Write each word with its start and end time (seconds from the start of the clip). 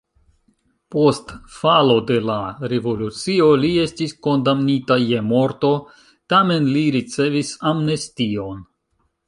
Post 0.93 1.33
falo 1.57 1.97
de 2.11 2.15
la 2.29 2.37
revolucio 2.71 3.51
li 3.65 3.71
estis 3.83 4.17
kondamnita 4.29 4.99
je 5.05 5.21
morto, 5.29 5.73
tamen 6.35 6.69
li 6.77 6.85
ricevis 6.99 7.57
amnestion. 7.75 8.69